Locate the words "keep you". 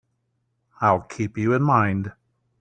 1.01-1.53